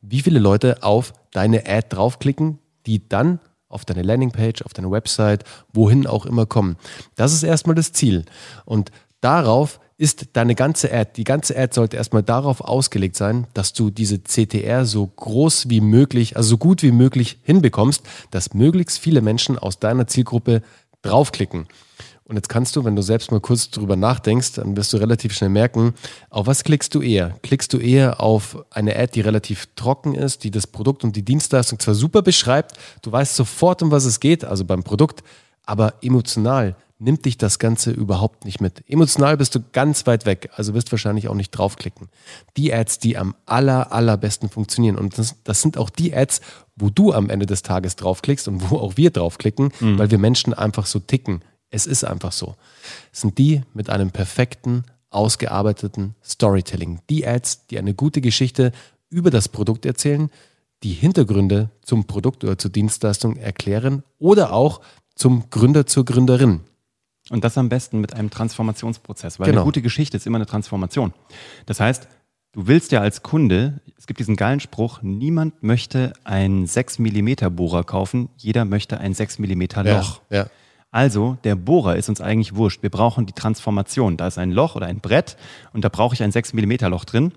wie 0.00 0.22
viele 0.22 0.38
Leute 0.38 0.82
auf 0.82 1.12
deine 1.32 1.66
Ad 1.66 1.88
draufklicken, 1.90 2.58
die 2.86 3.06
dann 3.08 3.40
auf 3.68 3.84
deine 3.84 4.02
Landingpage, 4.02 4.62
auf 4.62 4.72
deine 4.72 4.90
Website, 4.90 5.44
wohin 5.72 6.06
auch 6.06 6.26
immer 6.26 6.46
kommen. 6.46 6.76
Das 7.16 7.32
ist 7.32 7.42
erstmal 7.42 7.76
das 7.76 7.92
Ziel. 7.92 8.24
Und 8.64 8.90
darauf 9.20 9.80
ist 10.00 10.28
deine 10.32 10.54
ganze 10.54 10.90
Ad, 10.90 11.10
die 11.16 11.24
ganze 11.24 11.54
Ad 11.58 11.74
sollte 11.74 11.98
erstmal 11.98 12.22
darauf 12.22 12.62
ausgelegt 12.62 13.16
sein, 13.16 13.46
dass 13.52 13.74
du 13.74 13.90
diese 13.90 14.22
CTR 14.22 14.86
so 14.86 15.06
groß 15.06 15.68
wie 15.68 15.82
möglich, 15.82 16.38
also 16.38 16.48
so 16.48 16.56
gut 16.56 16.82
wie 16.82 16.90
möglich 16.90 17.38
hinbekommst, 17.42 18.02
dass 18.30 18.54
möglichst 18.54 18.98
viele 18.98 19.20
Menschen 19.20 19.58
aus 19.58 19.78
deiner 19.78 20.06
Zielgruppe 20.06 20.62
draufklicken. 21.02 21.66
Und 22.24 22.36
jetzt 22.36 22.48
kannst 22.48 22.76
du, 22.76 22.84
wenn 22.86 22.96
du 22.96 23.02
selbst 23.02 23.30
mal 23.30 23.40
kurz 23.40 23.68
drüber 23.68 23.94
nachdenkst, 23.94 24.52
dann 24.52 24.74
wirst 24.74 24.90
du 24.94 24.96
relativ 24.96 25.34
schnell 25.34 25.50
merken, 25.50 25.92
auf 26.30 26.46
was 26.46 26.64
klickst 26.64 26.94
du 26.94 27.02
eher? 27.02 27.36
Klickst 27.42 27.70
du 27.74 27.76
eher 27.76 28.22
auf 28.22 28.64
eine 28.70 28.96
Ad, 28.96 29.12
die 29.14 29.20
relativ 29.20 29.68
trocken 29.76 30.14
ist, 30.14 30.44
die 30.44 30.50
das 30.50 30.66
Produkt 30.66 31.04
und 31.04 31.14
die 31.14 31.26
Dienstleistung 31.26 31.78
zwar 31.78 31.94
super 31.94 32.22
beschreibt, 32.22 32.72
du 33.02 33.12
weißt 33.12 33.36
sofort, 33.36 33.82
um 33.82 33.90
was 33.90 34.06
es 34.06 34.18
geht, 34.18 34.46
also 34.46 34.64
beim 34.64 34.82
Produkt, 34.82 35.22
aber 35.66 35.92
emotional 36.00 36.74
nimmt 37.00 37.24
dich 37.24 37.38
das 37.38 37.58
Ganze 37.58 37.90
überhaupt 37.90 38.44
nicht 38.44 38.60
mit. 38.60 38.84
Emotional 38.88 39.36
bist 39.36 39.54
du 39.54 39.60
ganz 39.72 40.06
weit 40.06 40.26
weg, 40.26 40.50
also 40.54 40.74
wirst 40.74 40.92
wahrscheinlich 40.92 41.28
auch 41.28 41.34
nicht 41.34 41.50
draufklicken. 41.50 42.08
Die 42.56 42.72
Ads, 42.72 42.98
die 42.98 43.16
am 43.16 43.34
aller, 43.46 43.92
allerbesten 43.92 44.50
funktionieren 44.50 44.96
und 44.96 45.18
das, 45.18 45.36
das 45.42 45.62
sind 45.62 45.78
auch 45.78 45.90
die 45.90 46.14
Ads, 46.14 46.42
wo 46.76 46.90
du 46.90 47.12
am 47.12 47.30
Ende 47.30 47.46
des 47.46 47.62
Tages 47.62 47.96
draufklickst 47.96 48.48
und 48.48 48.70
wo 48.70 48.76
auch 48.76 48.96
wir 48.96 49.10
draufklicken, 49.10 49.72
mhm. 49.80 49.98
weil 49.98 50.10
wir 50.10 50.18
Menschen 50.18 50.54
einfach 50.54 50.86
so 50.86 50.98
ticken. 50.98 51.42
Es 51.70 51.86
ist 51.86 52.04
einfach 52.04 52.32
so. 52.32 52.56
Es 53.12 53.22
sind 53.22 53.38
die 53.38 53.62
mit 53.72 53.88
einem 53.90 54.10
perfekten, 54.10 54.84
ausgearbeiteten 55.08 56.14
Storytelling. 56.22 57.00
Die 57.08 57.26
Ads, 57.26 57.66
die 57.68 57.78
eine 57.78 57.94
gute 57.94 58.20
Geschichte 58.20 58.72
über 59.08 59.30
das 59.30 59.48
Produkt 59.48 59.86
erzählen, 59.86 60.30
die 60.82 60.92
Hintergründe 60.92 61.70
zum 61.82 62.06
Produkt 62.06 62.44
oder 62.44 62.58
zur 62.58 62.70
Dienstleistung 62.70 63.36
erklären 63.36 64.02
oder 64.18 64.52
auch 64.52 64.80
zum 65.14 65.50
Gründer, 65.50 65.86
zur 65.86 66.04
Gründerin. 66.04 66.60
Und 67.30 67.44
das 67.44 67.56
am 67.56 67.68
besten 67.68 68.00
mit 68.00 68.12
einem 68.12 68.28
Transformationsprozess, 68.28 69.38
weil 69.38 69.46
genau. 69.46 69.60
eine 69.60 69.64
gute 69.64 69.82
Geschichte 69.82 70.16
ist 70.16 70.26
immer 70.26 70.38
eine 70.38 70.46
Transformation. 70.46 71.14
Das 71.64 71.78
heißt, 71.78 72.08
du 72.52 72.66
willst 72.66 72.90
ja 72.90 73.00
als 73.00 73.22
Kunde, 73.22 73.80
es 73.96 74.08
gibt 74.08 74.18
diesen 74.18 74.34
geilen 74.34 74.58
Spruch, 74.58 75.00
niemand 75.00 75.62
möchte 75.62 76.12
einen 76.24 76.66
6 76.66 76.98
mm 76.98 77.54
Bohrer 77.54 77.84
kaufen, 77.84 78.30
jeder 78.36 78.64
möchte 78.64 78.98
ein 78.98 79.14
6 79.14 79.38
mm 79.38 79.62
Loch. 79.84 80.20
Ja, 80.28 80.36
ja. 80.36 80.46
Also, 80.90 81.38
der 81.44 81.54
Bohrer 81.54 81.94
ist 81.94 82.08
uns 82.08 82.20
eigentlich 82.20 82.56
wurscht. 82.56 82.82
Wir 82.82 82.90
brauchen 82.90 83.24
die 83.24 83.32
Transformation. 83.32 84.16
Da 84.16 84.26
ist 84.26 84.38
ein 84.38 84.50
Loch 84.50 84.74
oder 84.74 84.86
ein 84.86 84.98
Brett 84.98 85.36
und 85.72 85.84
da 85.84 85.88
brauche 85.88 86.14
ich 86.14 86.22
ein 86.24 86.32
6 86.32 86.52
mm 86.52 86.72
Loch 86.88 87.04
drin. 87.04 87.30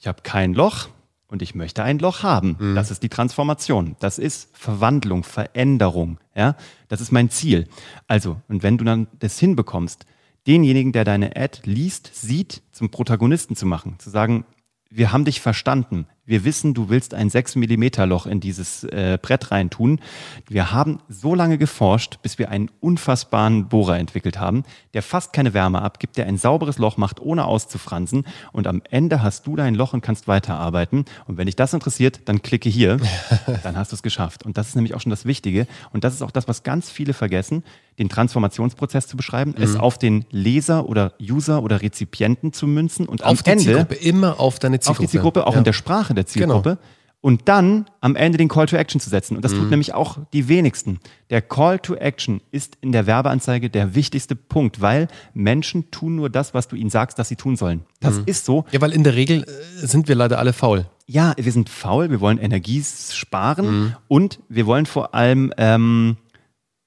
Ich 0.00 0.08
habe 0.08 0.22
kein 0.24 0.54
Loch 0.54 0.88
und 1.36 1.42
ich 1.42 1.54
möchte 1.54 1.82
ein 1.82 1.98
Loch 1.98 2.22
haben. 2.22 2.56
Mhm. 2.58 2.74
Das 2.74 2.90
ist 2.90 3.02
die 3.02 3.10
Transformation. 3.10 3.94
Das 4.00 4.18
ist 4.18 4.48
Verwandlung, 4.56 5.22
Veränderung. 5.22 6.18
Ja, 6.34 6.56
das 6.88 7.02
ist 7.02 7.12
mein 7.12 7.28
Ziel. 7.28 7.68
Also, 8.06 8.40
und 8.48 8.62
wenn 8.62 8.78
du 8.78 8.84
dann 8.86 9.06
das 9.18 9.38
hinbekommst, 9.38 10.06
denjenigen, 10.46 10.92
der 10.92 11.04
deine 11.04 11.36
Ad 11.36 11.60
liest, 11.64 12.10
sieht, 12.14 12.62
zum 12.72 12.90
Protagonisten 12.90 13.54
zu 13.54 13.66
machen, 13.66 13.96
zu 13.98 14.08
sagen, 14.08 14.46
wir 14.88 15.12
haben 15.12 15.26
dich 15.26 15.42
verstanden. 15.42 16.06
Wir 16.26 16.44
wissen, 16.44 16.74
du 16.74 16.88
willst 16.88 17.14
ein 17.14 17.30
6 17.30 17.54
mm 17.54 17.84
Loch 18.06 18.26
in 18.26 18.40
dieses 18.40 18.82
äh, 18.82 19.16
Brett 19.22 19.52
reintun. 19.52 20.00
Wir 20.48 20.72
haben 20.72 20.98
so 21.08 21.36
lange 21.36 21.56
geforscht, 21.56 22.18
bis 22.20 22.36
wir 22.36 22.50
einen 22.50 22.68
unfassbaren 22.80 23.68
Bohrer 23.68 23.96
entwickelt 23.98 24.40
haben, 24.40 24.64
der 24.92 25.02
fast 25.02 25.32
keine 25.32 25.54
Wärme 25.54 25.82
abgibt, 25.82 26.16
der 26.16 26.26
ein 26.26 26.36
sauberes 26.36 26.78
Loch 26.78 26.96
macht, 26.96 27.20
ohne 27.20 27.44
auszufransen. 27.44 28.26
Und 28.52 28.66
am 28.66 28.82
Ende 28.90 29.22
hast 29.22 29.46
du 29.46 29.54
dein 29.54 29.76
Loch 29.76 29.92
und 29.92 30.00
kannst 30.00 30.26
weiterarbeiten. 30.26 31.04
Und 31.26 31.38
wenn 31.38 31.46
dich 31.46 31.54
das 31.54 31.72
interessiert, 31.72 32.22
dann 32.24 32.42
klicke 32.42 32.68
hier. 32.68 32.98
dann 33.62 33.76
hast 33.76 33.92
du 33.92 33.94
es 33.94 34.02
geschafft. 34.02 34.44
Und 34.44 34.58
das 34.58 34.68
ist 34.68 34.74
nämlich 34.74 34.94
auch 34.94 35.00
schon 35.00 35.10
das 35.10 35.26
Wichtige. 35.26 35.68
Und 35.92 36.02
das 36.02 36.12
ist 36.12 36.22
auch 36.22 36.32
das, 36.32 36.48
was 36.48 36.64
ganz 36.64 36.90
viele 36.90 37.12
vergessen, 37.12 37.62
den 38.00 38.08
Transformationsprozess 38.08 39.06
zu 39.06 39.16
beschreiben, 39.16 39.54
mhm. 39.56 39.62
es 39.62 39.76
auf 39.76 39.96
den 39.96 40.24
Leser 40.30 40.88
oder 40.88 41.12
User 41.20 41.62
oder 41.62 41.82
Rezipienten 41.82 42.52
zu 42.52 42.66
münzen 42.66 43.06
und 43.06 43.22
auf 43.22 43.40
am 43.46 43.52
Ende 43.52 43.64
Zielgruppe, 43.64 43.94
immer 43.94 44.40
auf 44.40 44.58
deine 44.58 44.80
Zielgruppe. 44.80 44.90
Auf 44.90 44.98
die 44.98 45.10
Zielgruppe, 45.10 45.46
auch 45.46 45.52
ja. 45.52 45.58
in 45.58 45.64
der 45.64 45.72
Sprache 45.72 46.14
der 46.16 46.26
Zielgruppe. 46.26 46.70
Genau. 46.70 46.88
Und 47.22 47.48
dann 47.48 47.86
am 48.00 48.14
Ende 48.14 48.38
den 48.38 48.46
Call 48.46 48.66
to 48.66 48.76
Action 48.76 49.00
zu 49.00 49.10
setzen. 49.10 49.34
Und 49.34 49.44
das 49.44 49.52
mhm. 49.52 49.60
tut 49.60 49.70
nämlich 49.70 49.94
auch 49.94 50.18
die 50.32 50.46
wenigsten. 50.46 51.00
Der 51.28 51.42
Call 51.42 51.80
to 51.80 51.96
Action 51.96 52.40
ist 52.52 52.78
in 52.82 52.92
der 52.92 53.06
Werbeanzeige 53.06 53.68
der 53.68 53.96
wichtigste 53.96 54.36
Punkt, 54.36 54.80
weil 54.80 55.08
Menschen 55.34 55.90
tun 55.90 56.14
nur 56.14 56.30
das, 56.30 56.54
was 56.54 56.68
du 56.68 56.76
ihnen 56.76 56.90
sagst, 56.90 57.18
dass 57.18 57.28
sie 57.28 57.34
tun 57.34 57.56
sollen. 57.56 57.82
Das 57.98 58.18
mhm. 58.18 58.24
ist 58.26 58.44
so. 58.44 58.64
Ja, 58.70 58.80
weil 58.80 58.92
in 58.92 59.02
der 59.02 59.16
Regel 59.16 59.42
äh, 59.42 59.86
sind 59.86 60.06
wir 60.06 60.14
leider 60.14 60.38
alle 60.38 60.52
faul. 60.52 60.86
Ja, 61.08 61.34
wir 61.36 61.50
sind 61.50 61.68
faul, 61.68 62.10
wir 62.10 62.20
wollen 62.20 62.38
Energie 62.38 62.82
sparen 62.84 63.66
mhm. 63.66 63.96
und 64.06 64.40
wir 64.48 64.66
wollen 64.66 64.86
vor 64.86 65.14
allem 65.14 65.52
ähm, 65.56 66.16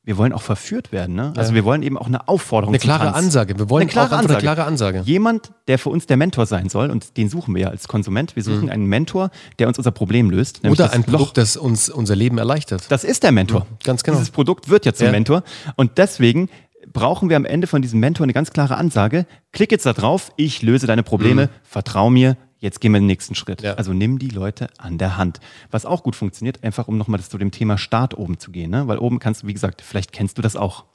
wir 0.10 0.18
wollen 0.18 0.34
auch 0.34 0.42
verführt 0.42 0.92
werden. 0.92 1.14
Ne? 1.14 1.34
Also 1.38 1.52
ja. 1.52 1.56
wir 1.58 1.66
wollen 1.66 1.84
eben 1.84 1.96
auch 1.96 2.08
eine 2.08 2.28
Aufforderung. 2.28 2.74
Eine 2.74 2.80
klare 2.80 3.14
Ansage. 3.14 3.60
Wir 3.60 3.70
wollen 3.70 3.84
eine 3.84 3.92
klare, 3.92 4.16
Ansage. 4.16 4.34
eine 4.34 4.42
klare 4.42 4.64
Ansage. 4.64 5.02
Jemand, 5.06 5.52
der 5.68 5.78
für 5.78 5.90
uns 5.90 6.08
der 6.08 6.18
Mentor 6.18 6.48
sein 6.48 6.68
soll, 6.68 6.90
und 6.90 7.16
den 7.16 7.30
suchen 7.30 7.54
wir 7.54 7.62
ja 7.62 7.68
als 7.68 7.88
Konsument. 7.88 8.36
Wir 8.36 8.42
suchen 8.42 8.64
mhm. 8.64 8.70
einen 8.70 8.86
Mentor, 8.88 9.30
der 9.60 9.68
uns 9.68 9.78
unser 9.78 9.92
Problem 9.92 10.32
löst. 10.32 10.68
Oder 10.68 10.94
ein 10.94 11.04
Produkt, 11.04 11.38
das 11.38 11.58
uns 11.58 11.90
unser 11.90 12.16
Leben 12.16 12.40
erleichtert. 12.40 12.86
Das 12.90 13.04
ist 13.04 13.22
der 13.22 13.32
Mentor. 13.32 13.68
Mhm. 13.70 13.76
Ganz 13.84 14.02
genau. 14.02 14.18
Dieses 14.18 14.32
Produkt 14.32 14.68
wird 14.68 14.88
ja 14.88 14.94
zum 14.94 15.06
ja. 15.06 15.12
Mentor. 15.12 15.44
Und 15.76 16.00
deswegen 16.00 16.50
brauchen 16.92 17.30
wir 17.30 17.38
am 17.38 17.46
Ende 17.46 17.68
von 17.68 17.84
diesem 17.84 18.00
Mentor 18.00 18.24
eine 18.24 18.34
ganz 18.34 18.50
klare 18.50 18.78
Ansage. 18.78 19.28
Klick 19.52 19.72
jetzt 19.72 19.86
da 19.86 19.94
drauf, 19.94 20.32
ich 20.38 20.64
löse 20.64 20.88
deine 20.88 21.04
Probleme, 21.04 21.46
mhm. 21.46 21.50
vertrau 21.62 22.10
mir, 22.10 22.36
jetzt 22.60 22.82
gehen 22.82 22.92
wir 22.92 23.00
den 23.00 23.08
nächsten 23.08 23.36
Schritt. 23.36 23.62
Ja. 23.62 23.74
Also 23.74 23.94
nimm 23.94 24.20
die 24.20 24.30
Leute 24.30 24.70
an 24.78 24.98
der 24.98 25.18
Hand. 25.18 25.40
Was 25.72 25.86
auch 25.86 26.04
gut 26.04 26.16
funktioniert, 26.16 26.64
einfach 26.64 26.88
um 26.88 26.98
nochmal 26.98 27.20
zu 27.22 27.38
dem 27.38 27.52
Thema 27.52 27.78
Start 27.78 28.18
oben 28.18 28.40
zu 28.40 28.52
gehen. 28.52 28.72
Ne? 28.72 28.88
Weil 28.88 29.00
oben 29.00 29.20
kannst 29.20 29.44
du, 29.44 29.48
wie 29.48 29.54
gesagt, 29.54 29.82
vielleicht 29.82 30.12
kennst 30.12 30.38
du 30.38 30.42
das 30.42 30.56
auch. 30.56 30.86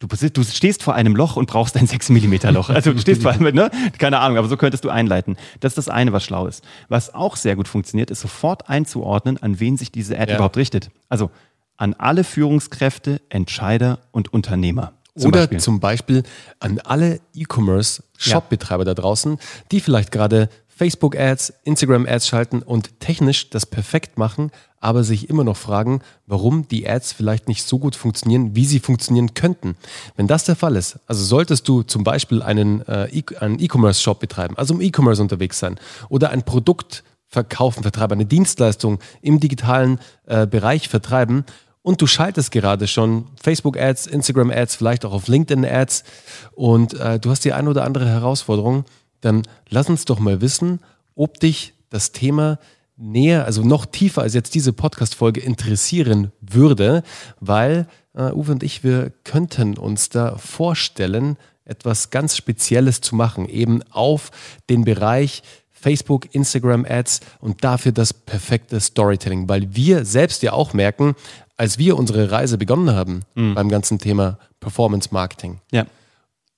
Du, 0.00 0.08
du 0.08 0.42
stehst 0.42 0.82
vor 0.82 0.94
einem 0.94 1.14
Loch 1.14 1.36
und 1.36 1.46
brauchst 1.46 1.76
ein 1.76 1.86
6 1.86 2.10
mm 2.10 2.34
Loch. 2.50 2.68
Also 2.68 2.92
du 2.92 2.98
stehst 2.98 3.22
vor 3.22 3.30
einem, 3.30 3.54
ne? 3.54 3.70
keine 3.98 4.18
Ahnung, 4.18 4.38
aber 4.38 4.48
so 4.48 4.56
könntest 4.56 4.84
du 4.84 4.90
einleiten. 4.90 5.36
Das 5.60 5.72
ist 5.72 5.78
das 5.78 5.88
eine, 5.88 6.12
was 6.12 6.24
schlau 6.24 6.46
ist. 6.46 6.64
Was 6.88 7.14
auch 7.14 7.36
sehr 7.36 7.56
gut 7.56 7.68
funktioniert, 7.68 8.10
ist 8.10 8.20
sofort 8.20 8.68
einzuordnen, 8.68 9.40
an 9.40 9.60
wen 9.60 9.76
sich 9.76 9.92
diese 9.92 10.18
Ad 10.18 10.30
ja. 10.30 10.36
überhaupt 10.36 10.56
richtet. 10.56 10.90
Also 11.08 11.30
an 11.76 11.94
alle 11.94 12.24
Führungskräfte, 12.24 13.20
Entscheider 13.28 14.00
und 14.10 14.32
Unternehmer. 14.32 14.92
Zum 15.16 15.28
Oder 15.28 15.40
Beispiel. 15.42 15.60
zum 15.60 15.78
Beispiel 15.78 16.22
an 16.58 16.80
alle 16.80 17.20
E-Commerce-Shop-Betreiber 17.34 18.82
ja. 18.82 18.86
da 18.86 18.94
draußen, 18.94 19.38
die 19.70 19.78
vielleicht 19.78 20.10
gerade 20.10 20.48
Facebook-Ads, 20.76 21.52
Instagram-Ads 21.64 22.26
schalten 22.26 22.62
und 22.62 23.00
technisch 23.00 23.50
das 23.50 23.64
perfekt 23.64 24.18
machen, 24.18 24.50
aber 24.80 25.04
sich 25.04 25.30
immer 25.30 25.44
noch 25.44 25.56
fragen, 25.56 26.02
warum 26.26 26.66
die 26.68 26.88
Ads 26.88 27.12
vielleicht 27.12 27.48
nicht 27.48 27.62
so 27.62 27.78
gut 27.78 27.96
funktionieren, 27.96 28.56
wie 28.56 28.66
sie 28.66 28.80
funktionieren 28.80 29.34
könnten. 29.34 29.76
Wenn 30.16 30.26
das 30.26 30.44
der 30.44 30.56
Fall 30.56 30.76
ist, 30.76 30.98
also 31.06 31.24
solltest 31.24 31.68
du 31.68 31.82
zum 31.82 32.02
Beispiel 32.02 32.42
einen 32.42 32.86
äh, 32.88 33.06
E-Commerce-Shop 33.06 34.18
betreiben, 34.18 34.56
also 34.58 34.74
im 34.74 34.80
E-Commerce 34.80 35.22
unterwegs 35.22 35.58
sein 35.58 35.78
oder 36.08 36.30
ein 36.30 36.42
Produkt 36.42 37.04
verkaufen, 37.28 37.82
vertreiben, 37.82 38.14
eine 38.14 38.26
Dienstleistung 38.26 38.98
im 39.22 39.40
digitalen 39.40 40.00
äh, 40.26 40.46
Bereich 40.46 40.88
vertreiben 40.88 41.44
und 41.82 42.00
du 42.00 42.06
schaltest 42.06 42.50
gerade 42.50 42.86
schon 42.86 43.26
Facebook-Ads, 43.42 44.06
Instagram-Ads, 44.06 44.74
vielleicht 44.74 45.04
auch 45.04 45.12
auf 45.12 45.28
LinkedIn-Ads 45.28 46.04
und 46.52 46.94
äh, 46.94 47.20
du 47.20 47.30
hast 47.30 47.44
die 47.44 47.52
eine 47.52 47.70
oder 47.70 47.84
andere 47.84 48.06
Herausforderung, 48.08 48.84
dann 49.24 49.42
lass 49.68 49.88
uns 49.88 50.04
doch 50.04 50.18
mal 50.18 50.40
wissen, 50.40 50.80
ob 51.14 51.40
dich 51.40 51.74
das 51.90 52.12
Thema 52.12 52.58
näher, 52.96 53.44
also 53.44 53.62
noch 53.62 53.86
tiefer 53.86 54.22
als 54.22 54.34
jetzt 54.34 54.54
diese 54.54 54.72
Podcast-Folge 54.72 55.40
interessieren 55.40 56.32
würde, 56.40 57.02
weil 57.40 57.86
äh, 58.14 58.30
Uwe 58.32 58.52
und 58.52 58.62
ich, 58.62 58.84
wir 58.84 59.12
könnten 59.24 59.76
uns 59.76 60.08
da 60.08 60.36
vorstellen, 60.36 61.36
etwas 61.64 62.10
ganz 62.10 62.36
Spezielles 62.36 63.00
zu 63.00 63.16
machen, 63.16 63.48
eben 63.48 63.82
auf 63.90 64.30
den 64.68 64.84
Bereich 64.84 65.42
Facebook, 65.72 66.34
Instagram 66.34 66.86
Ads 66.88 67.20
und 67.40 67.64
dafür 67.64 67.92
das 67.92 68.12
perfekte 68.12 68.80
Storytelling, 68.80 69.48
weil 69.48 69.74
wir 69.74 70.04
selbst 70.04 70.42
ja 70.42 70.52
auch 70.52 70.72
merken, 70.72 71.14
als 71.56 71.78
wir 71.78 71.96
unsere 71.96 72.30
Reise 72.30 72.58
begonnen 72.58 72.94
haben 72.94 73.20
mhm. 73.34 73.54
beim 73.54 73.68
ganzen 73.68 73.98
Thema 73.98 74.38
Performance 74.60 75.10
Marketing. 75.12 75.60
Ja. 75.72 75.86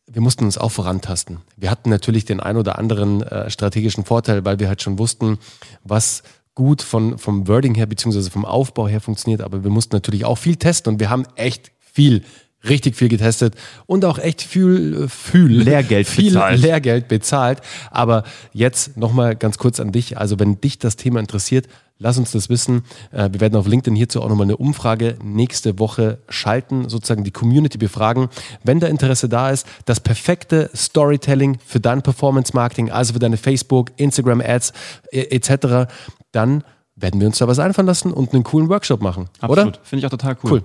Wir 0.09 0.23
mussten 0.23 0.45
uns 0.45 0.57
auch 0.57 0.71
vorantasten. 0.71 1.39
Wir 1.57 1.71
hatten 1.71 1.91
natürlich 1.91 2.25
den 2.25 2.41
ein 2.41 2.57
oder 2.57 2.79
anderen 2.79 3.23
äh, 3.23 3.51
strategischen 3.51 4.05
Vorteil, 4.05 4.45
weil 4.45 4.61
wir 4.61 4.69
halt 4.69 4.83
schon 4.83 4.99
wussten, 4.99 5.39
was 5.83 6.23
gut 6.55 6.81
von, 6.83 7.19
vom 7.19 7.49
Wording 7.49 7.75
her 7.75 7.87
beziehungsweise 7.87 8.31
vom 8.31 8.45
Aufbau 8.45 8.89
her 8.89 9.01
funktioniert, 9.01 9.43
aber 9.43 9.63
wir 9.63 9.71
mussten 9.71 9.95
natürlich 9.95 10.25
auch 10.25 10.39
viel 10.39 10.57
testen 10.57 10.95
und 10.95 11.01
wir 11.01 11.11
haben 11.11 11.27
echt 11.35 11.71
viel 11.79 12.25
richtig 12.69 12.97
viel 12.97 13.09
getestet 13.09 13.55
und 13.87 14.05
auch 14.05 14.19
echt 14.19 14.43
viel, 14.43 15.09
viel 15.09 15.47
Lehrgeld 15.47 16.07
viel 16.07 16.33
bezahlt. 16.33 16.61
Lehrgeld 16.61 17.09
bezahlt. 17.09 17.61
Aber 17.91 18.25
jetzt 18.53 18.97
nochmal 18.97 19.37
ganz 19.37 19.59
kurz 19.59 19.81
an 19.81 19.93
dich. 19.93 20.19
Also 20.19 20.39
wenn 20.39 20.61
dich 20.61 20.79
das 20.79 20.97
Thema 20.97 21.21
interessiert, 21.21 21.67
lass 21.99 22.19
uns 22.19 22.33
das 22.33 22.49
wissen. 22.49 22.85
Äh, 23.13 23.31
wir 23.33 23.41
werden 23.41 23.57
auf 23.57 23.67
LinkedIn 23.67 23.97
hierzu 23.97 24.23
auch 24.23 24.29
nochmal 24.29 24.47
eine 24.47 24.57
Umfrage 24.57 25.17
nächste 25.23 25.79
Woche 25.79 26.19
schalten, 26.29 26.89
sozusagen 26.89 27.25
die 27.25 27.31
Community 27.31 27.79
befragen. 27.79 28.29
Wenn 28.63 28.81
da 28.81 28.87
Interesse 28.87 29.29
da 29.29 29.51
ist, 29.51 29.67
das 29.85 30.01
perfekte 30.01 30.71
Storytelling 30.75 31.59
für 31.65 31.81
dein 31.81 32.03
Performance 32.03 32.53
Marketing, 32.55 32.91
also 32.91 33.15
für 33.15 33.19
deine 33.19 33.37
Facebook, 33.37 33.93
Instagram 33.97 34.41
Ads 34.41 34.73
etc., 35.11 35.91
dann 36.33 36.65
werden 36.97 37.21
wir 37.21 37.27
uns 37.27 37.39
da 37.39 37.47
was 37.47 37.59
einfallen 37.59 37.87
lassen 37.87 38.13
und 38.13 38.33
einen 38.33 38.43
coolen 38.43 38.69
Workshop 38.69 39.03
machen. 39.03 39.29
Absolut. 39.41 39.81
Finde 39.83 40.01
ich 40.01 40.07
auch 40.07 40.11
total 40.11 40.37
cool. 40.43 40.51
Cool. 40.51 40.63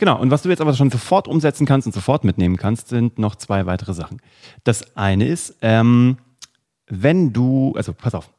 Genau, 0.00 0.18
und 0.18 0.30
was 0.30 0.40
du 0.40 0.48
jetzt 0.48 0.62
aber 0.62 0.72
schon 0.72 0.90
sofort 0.90 1.28
umsetzen 1.28 1.66
kannst 1.66 1.86
und 1.86 1.92
sofort 1.92 2.24
mitnehmen 2.24 2.56
kannst, 2.56 2.88
sind 2.88 3.18
noch 3.18 3.36
zwei 3.36 3.66
weitere 3.66 3.92
Sachen. 3.92 4.22
Das 4.64 4.96
eine 4.96 5.26
ist, 5.26 5.58
ähm, 5.60 6.16
wenn 6.86 7.34
du, 7.34 7.74
also 7.76 7.92
pass 7.92 8.14
auf, 8.14 8.30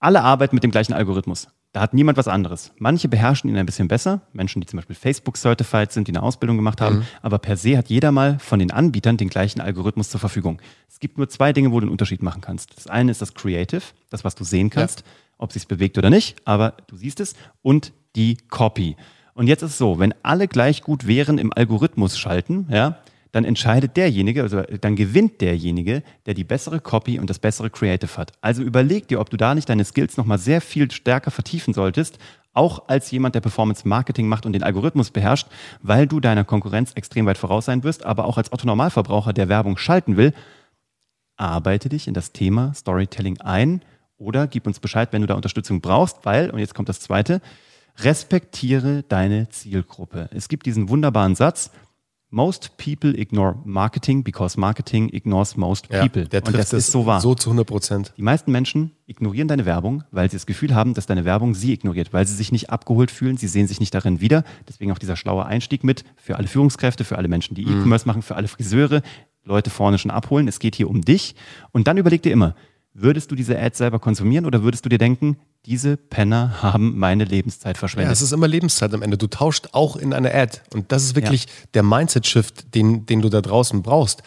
alle 0.00 0.22
arbeiten 0.22 0.56
mit 0.56 0.64
dem 0.64 0.70
gleichen 0.70 0.94
Algorithmus. 0.94 1.48
Da 1.74 1.82
hat 1.82 1.92
niemand 1.92 2.16
was 2.16 2.28
anderes. 2.28 2.72
Manche 2.78 3.08
beherrschen 3.08 3.50
ihn 3.50 3.58
ein 3.58 3.66
bisschen 3.66 3.88
besser, 3.88 4.22
Menschen, 4.32 4.62
die 4.62 4.66
zum 4.66 4.78
Beispiel 4.78 4.96
Facebook-certified 4.96 5.92
sind, 5.92 6.08
die 6.08 6.12
eine 6.12 6.22
Ausbildung 6.22 6.56
gemacht 6.56 6.80
haben, 6.80 6.96
mhm. 6.96 7.06
aber 7.20 7.38
per 7.38 7.58
se 7.58 7.76
hat 7.76 7.90
jeder 7.90 8.10
mal 8.10 8.38
von 8.38 8.58
den 8.58 8.70
Anbietern 8.70 9.18
den 9.18 9.28
gleichen 9.28 9.60
Algorithmus 9.60 10.08
zur 10.08 10.18
Verfügung. 10.18 10.62
Es 10.88 10.98
gibt 10.98 11.18
nur 11.18 11.28
zwei 11.28 11.52
Dinge, 11.52 11.72
wo 11.72 11.80
du 11.80 11.84
einen 11.84 11.92
Unterschied 11.92 12.22
machen 12.22 12.40
kannst. 12.40 12.74
Das 12.74 12.86
eine 12.86 13.10
ist 13.10 13.20
das 13.20 13.34
Creative, 13.34 13.82
das, 14.08 14.24
was 14.24 14.34
du 14.34 14.44
sehen 14.44 14.70
kannst, 14.70 15.00
ja. 15.00 15.06
ob 15.36 15.50
es 15.50 15.54
sich 15.54 15.68
bewegt 15.68 15.98
oder 15.98 16.08
nicht, 16.08 16.38
aber 16.46 16.72
du 16.86 16.96
siehst 16.96 17.20
es, 17.20 17.34
und 17.60 17.92
die 18.14 18.38
Copy. 18.48 18.96
Und 19.36 19.48
jetzt 19.48 19.62
ist 19.62 19.72
es 19.72 19.78
so, 19.78 19.98
wenn 19.98 20.14
alle 20.22 20.48
gleich 20.48 20.82
gut 20.82 21.06
wären 21.06 21.36
im 21.36 21.52
Algorithmus 21.52 22.18
schalten, 22.18 22.66
ja, 22.70 22.98
dann 23.32 23.44
entscheidet 23.44 23.98
derjenige, 23.98 24.40
also 24.40 24.62
dann 24.62 24.96
gewinnt 24.96 25.42
derjenige, 25.42 26.02
der 26.24 26.32
die 26.32 26.42
bessere 26.42 26.80
Copy 26.80 27.18
und 27.18 27.28
das 27.28 27.38
bessere 27.38 27.68
Creative 27.68 28.16
hat. 28.16 28.32
Also 28.40 28.62
überleg 28.62 29.08
dir, 29.08 29.20
ob 29.20 29.28
du 29.28 29.36
da 29.36 29.54
nicht 29.54 29.68
deine 29.68 29.84
Skills 29.84 30.16
nochmal 30.16 30.38
sehr 30.38 30.62
viel 30.62 30.90
stärker 30.90 31.30
vertiefen 31.30 31.74
solltest, 31.74 32.18
auch 32.54 32.88
als 32.88 33.10
jemand, 33.10 33.34
der 33.34 33.42
Performance 33.42 33.86
Marketing 33.86 34.26
macht 34.26 34.46
und 34.46 34.54
den 34.54 34.62
Algorithmus 34.62 35.10
beherrscht, 35.10 35.48
weil 35.82 36.06
du 36.06 36.18
deiner 36.18 36.44
Konkurrenz 36.44 36.92
extrem 36.94 37.26
weit 37.26 37.36
voraus 37.36 37.66
sein 37.66 37.84
wirst, 37.84 38.06
aber 38.06 38.24
auch 38.24 38.38
als 38.38 38.50
Otto 38.52 38.66
Normalverbraucher, 38.66 39.34
der 39.34 39.50
Werbung 39.50 39.76
schalten 39.76 40.16
will, 40.16 40.32
arbeite 41.36 41.90
dich 41.90 42.08
in 42.08 42.14
das 42.14 42.32
Thema 42.32 42.72
Storytelling 42.72 43.38
ein 43.42 43.82
oder 44.16 44.46
gib 44.46 44.66
uns 44.66 44.80
Bescheid, 44.80 45.10
wenn 45.12 45.20
du 45.20 45.26
da 45.26 45.34
Unterstützung 45.34 45.82
brauchst, 45.82 46.24
weil, 46.24 46.48
und 46.48 46.58
jetzt 46.58 46.74
kommt 46.74 46.88
das 46.88 47.00
zweite, 47.00 47.42
respektiere 47.98 49.02
deine 49.02 49.48
Zielgruppe. 49.48 50.28
Es 50.32 50.48
gibt 50.48 50.66
diesen 50.66 50.88
wunderbaren 50.88 51.34
Satz, 51.34 51.70
Most 52.28 52.76
people 52.76 53.16
ignore 53.16 53.56
marketing 53.64 54.24
because 54.24 54.58
marketing 54.58 55.08
ignores 55.10 55.56
most 55.56 55.88
people. 55.88 56.22
Ja, 56.22 56.28
der 56.28 56.42
trifft 56.42 56.46
Und 56.48 56.58
das 56.58 56.72
ist 56.72 56.90
so 56.90 57.06
wahr. 57.06 57.20
So 57.20 57.36
zu 57.36 57.50
100 57.50 57.66
Prozent. 57.66 58.12
Die 58.16 58.22
meisten 58.22 58.50
Menschen 58.50 58.90
ignorieren 59.06 59.46
deine 59.46 59.64
Werbung, 59.64 60.02
weil 60.10 60.28
sie 60.28 60.36
das 60.36 60.44
Gefühl 60.44 60.74
haben, 60.74 60.92
dass 60.92 61.06
deine 61.06 61.24
Werbung 61.24 61.54
sie 61.54 61.72
ignoriert, 61.72 62.12
weil 62.12 62.26
sie 62.26 62.34
sich 62.34 62.50
nicht 62.50 62.68
abgeholt 62.68 63.12
fühlen, 63.12 63.36
sie 63.36 63.46
sehen 63.46 63.68
sich 63.68 63.78
nicht 63.78 63.94
darin 63.94 64.20
wieder. 64.20 64.42
Deswegen 64.68 64.90
auch 64.90 64.98
dieser 64.98 65.14
schlaue 65.14 65.46
Einstieg 65.46 65.84
mit 65.84 66.04
für 66.16 66.36
alle 66.36 66.48
Führungskräfte, 66.48 67.04
für 67.04 67.16
alle 67.16 67.28
Menschen, 67.28 67.54
die 67.54 67.64
mhm. 67.64 67.82
E-Commerce 67.82 68.08
machen, 68.08 68.22
für 68.22 68.34
alle 68.34 68.48
Friseure, 68.48 69.02
Leute 69.44 69.70
vorne 69.70 69.96
schon 69.96 70.10
abholen. 70.10 70.48
Es 70.48 70.58
geht 70.58 70.74
hier 70.74 70.90
um 70.90 71.02
dich. 71.02 71.36
Und 71.70 71.86
dann 71.86 71.96
überleg 71.96 72.22
dir 72.22 72.32
immer, 72.32 72.56
würdest 72.98 73.30
du 73.30 73.34
diese 73.34 73.58
Ads 73.58 73.78
selber 73.78 73.98
konsumieren 73.98 74.46
oder 74.46 74.62
würdest 74.62 74.84
du 74.84 74.88
dir 74.88 74.98
denken, 74.98 75.36
diese 75.66 75.96
Penner 75.96 76.62
haben 76.62 76.96
meine 76.96 77.24
Lebenszeit 77.24 77.76
verschwendet. 77.76 78.08
Ja, 78.08 78.12
es 78.12 78.22
ist 78.22 78.32
immer 78.32 78.46
Lebenszeit 78.46 78.94
am 78.94 79.02
Ende. 79.02 79.18
Du 79.18 79.26
tauscht 79.26 79.70
auch 79.72 79.96
in 79.96 80.12
eine 80.12 80.32
Ad. 80.32 80.60
Und 80.72 80.92
das 80.92 81.02
ist 81.02 81.16
wirklich 81.16 81.46
ja. 81.46 81.50
der 81.74 81.82
Mindset-Shift, 81.82 82.72
den, 82.76 83.04
den 83.04 83.20
du 83.20 83.28
da 83.28 83.40
draußen 83.40 83.82
brauchst. 83.82 84.22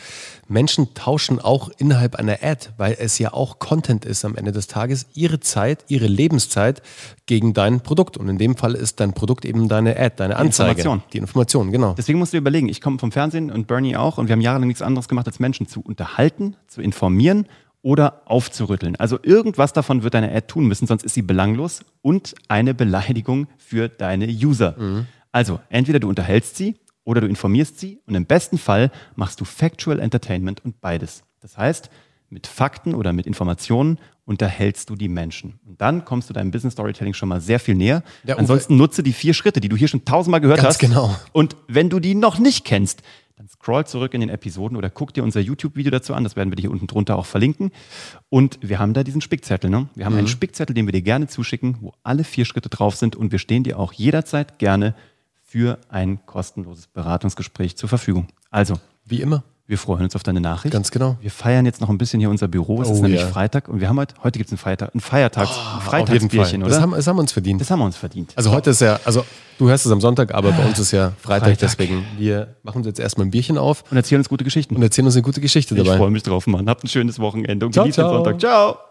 Menschen 0.49 0.93
tauschen 0.95 1.39
auch 1.39 1.69
innerhalb 1.77 2.15
einer 2.17 2.39
Ad, 2.43 2.71
weil 2.75 2.97
es 2.99 3.19
ja 3.19 3.31
auch 3.31 3.59
Content 3.59 4.03
ist 4.03 4.25
am 4.25 4.35
Ende 4.35 4.51
des 4.51 4.67
Tages, 4.67 5.05
ihre 5.13 5.39
Zeit, 5.39 5.85
ihre 5.87 6.07
Lebenszeit 6.07 6.81
gegen 7.25 7.53
dein 7.53 7.79
Produkt. 7.79 8.17
Und 8.17 8.27
in 8.27 8.37
dem 8.37 8.57
Fall 8.57 8.75
ist 8.75 8.99
dein 8.99 9.13
Produkt 9.13 9.45
eben 9.45 9.69
deine 9.69 9.97
Ad, 9.97 10.15
deine 10.17 10.35
Anzeige. 10.35 10.75
Die 10.75 10.81
Information. 10.81 11.03
Die 11.13 11.17
Information, 11.19 11.71
genau. 11.71 11.93
Deswegen 11.97 12.19
musst 12.19 12.33
du 12.33 12.37
überlegen, 12.37 12.67
ich 12.67 12.81
komme 12.81 12.99
vom 12.99 13.13
Fernsehen 13.13 13.49
und 13.49 13.65
Bernie 13.65 13.95
auch 13.95 14.17
und 14.17 14.27
wir 14.27 14.33
haben 14.33 14.41
jahrelang 14.41 14.67
nichts 14.67 14.81
anderes 14.81 15.07
gemacht, 15.07 15.27
als 15.27 15.39
Menschen 15.39 15.69
zu 15.69 15.79
unterhalten, 15.79 16.57
zu 16.67 16.81
informieren 16.81 17.47
oder 17.81 18.23
aufzurütteln. 18.25 18.95
Also 18.97 19.19
irgendwas 19.21 19.73
davon 19.73 20.03
wird 20.03 20.13
deine 20.13 20.31
Ad 20.31 20.47
tun 20.47 20.67
müssen, 20.67 20.87
sonst 20.87 21.03
ist 21.03 21.13
sie 21.13 21.21
belanglos 21.21 21.85
und 22.01 22.35
eine 22.47 22.73
Beleidigung 22.73 23.47
für 23.57 23.87
deine 23.87 24.27
User. 24.27 24.75
Mhm. 24.77 25.05
Also 25.31 25.59
entweder 25.69 25.99
du 25.99 26.09
unterhältst 26.09 26.55
sie 26.57 26.75
oder 27.03 27.21
du 27.21 27.27
informierst 27.27 27.79
sie 27.79 28.01
und 28.05 28.15
im 28.15 28.25
besten 28.25 28.57
Fall 28.57 28.91
machst 29.15 29.39
du 29.39 29.45
Factual 29.45 29.99
Entertainment 29.99 30.63
und 30.65 30.81
beides. 30.81 31.23
Das 31.39 31.57
heißt, 31.57 31.89
mit 32.29 32.47
Fakten 32.47 32.93
oder 32.93 33.13
mit 33.13 33.25
Informationen 33.25 33.97
unterhältst 34.25 34.89
du 34.89 34.95
die 34.95 35.09
Menschen. 35.09 35.59
Und 35.65 35.81
dann 35.81 36.05
kommst 36.05 36.29
du 36.29 36.33
deinem 36.33 36.51
Business 36.51 36.73
Storytelling 36.73 37.15
schon 37.15 37.29
mal 37.29 37.41
sehr 37.41 37.59
viel 37.59 37.73
näher. 37.73 38.03
Ansonsten 38.27 38.77
nutze 38.77 39.01
die 39.01 39.13
vier 39.13 39.33
Schritte, 39.33 39.59
die 39.59 39.69
du 39.69 39.75
hier 39.75 39.87
schon 39.87 40.05
tausendmal 40.05 40.39
gehört 40.39 40.59
Ganz 40.59 40.75
hast. 40.75 40.79
Genau. 40.79 41.15
Und 41.31 41.55
wenn 41.67 41.89
du 41.89 41.99
die 41.99 42.13
noch 42.13 42.37
nicht 42.37 42.65
kennst, 42.65 43.01
dann 43.39 43.47
scroll 43.47 43.87
zurück 43.87 44.13
in 44.13 44.19
den 44.19 44.29
Episoden 44.29 44.75
oder 44.75 44.89
guck 44.89 45.13
dir 45.13 45.23
unser 45.23 45.39
YouTube-Video 45.39 45.91
dazu 45.91 46.13
an. 46.13 46.25
Das 46.25 46.35
werden 46.35 46.51
wir 46.51 46.57
dir 46.57 46.63
hier 46.63 46.71
unten 46.71 46.87
drunter 46.87 47.17
auch 47.17 47.25
verlinken. 47.25 47.71
Und 48.27 48.59
wir 48.61 48.79
haben 48.79 48.93
da 48.93 49.05
diesen 49.05 49.21
Spickzettel. 49.21 49.69
Ne? 49.69 49.87
Wir 49.95 50.03
haben 50.03 50.11
mhm. 50.11 50.19
einen 50.19 50.27
Spickzettel, 50.27 50.73
den 50.73 50.85
wir 50.85 50.91
dir 50.91 51.01
gerne 51.01 51.27
zuschicken, 51.27 51.77
wo 51.79 51.93
alle 52.03 52.25
vier 52.25 52.43
Schritte 52.43 52.67
drauf 52.67 52.97
sind. 52.97 53.15
Und 53.15 53.31
wir 53.31 53.39
stehen 53.39 53.63
dir 53.63 53.79
auch 53.79 53.93
jederzeit 53.93 54.59
gerne 54.59 54.93
für 55.41 55.79
ein 55.87 56.25
kostenloses 56.25 56.87
Beratungsgespräch 56.87 57.77
zur 57.77 57.87
Verfügung. 57.87 58.27
Also, 58.51 58.77
wie 59.05 59.21
immer. 59.21 59.45
Wir 59.69 59.77
freuen 59.77 60.01
uns 60.01 60.15
auf 60.15 60.23
deine 60.23 60.41
Nachricht. 60.41 60.73
Ganz 60.73 60.89
genau. 60.89 61.17
Wir 61.21 61.29
feiern 61.29 61.63
jetzt 61.63 61.79
noch 61.79 61.89
ein 61.89 61.99
bisschen 61.99 62.19
hier 62.19 62.31
unser 62.31 62.47
Büro. 62.47 62.81
Es 62.81 62.87
oh, 62.87 62.93
ist 62.93 63.01
nämlich 63.01 63.21
yeah. 63.21 63.29
Freitag 63.29 63.67
und 63.67 63.79
wir 63.79 63.87
haben 63.87 63.99
heute, 63.99 64.15
heute 64.23 64.39
gibt 64.39 64.47
es 64.47 64.51
ein, 64.51 64.57
Freitag, 64.57 64.95
ein 64.95 64.99
Feiertags, 64.99 65.51
oh, 65.53 65.75
ein 65.75 65.81
Freitagsbierchen, 65.81 66.63
oder? 66.63 66.71
Das 66.71 66.81
haben, 66.81 66.91
das 66.93 67.05
haben 67.05 67.17
wir 67.17 67.21
uns 67.21 67.31
verdient. 67.31 67.61
Das 67.61 67.69
haben 67.69 67.77
wir 67.77 67.85
uns 67.85 67.95
verdient. 67.95 68.33
Also 68.35 68.49
heute 68.49 68.71
ist 68.71 68.81
ja, 68.81 68.99
also 69.05 69.23
du 69.59 69.69
hörst 69.69 69.85
es 69.85 69.91
am 69.91 70.01
Sonntag, 70.01 70.33
aber 70.33 70.53
bei 70.53 70.65
uns 70.65 70.79
ist 70.79 70.89
ja 70.89 71.11
Freitag, 71.21 71.49
Freitag. 71.49 71.59
deswegen 71.59 72.03
wir 72.17 72.55
machen 72.63 72.77
uns 72.77 72.87
jetzt 72.87 72.99
erstmal 72.99 73.27
ein 73.27 73.29
Bierchen 73.29 73.59
auf. 73.59 73.83
Und 73.91 73.97
erzählen 73.97 74.21
uns 74.21 74.29
gute 74.29 74.43
Geschichten. 74.43 74.75
Und 74.75 74.81
erzählen 74.81 75.05
uns 75.05 75.15
eine 75.15 75.21
gute 75.21 75.39
Geschichte 75.39 75.75
dabei. 75.75 75.91
Ich 75.91 75.97
freue 75.97 76.09
mich 76.09 76.23
drauf, 76.23 76.47
Mann. 76.47 76.67
Habt 76.67 76.83
ein 76.83 76.87
schönes 76.87 77.19
Wochenende 77.19 77.67
und 77.67 77.73
ciao, 77.73 77.83
genießt 77.83 77.99
den 77.99 78.09
Sonntag. 78.09 78.39
Ciao. 78.39 78.88